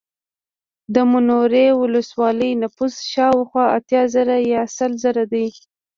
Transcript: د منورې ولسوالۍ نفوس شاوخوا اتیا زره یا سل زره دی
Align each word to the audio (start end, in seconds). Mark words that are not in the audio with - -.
د 0.93 0.95
منورې 1.11 1.67
ولسوالۍ 1.81 2.51
نفوس 2.63 2.95
شاوخوا 3.13 3.65
اتیا 3.77 4.03
زره 4.13 4.35
یا 4.53 4.61
سل 4.77 4.91
زره 5.03 5.23
دی 5.33 5.47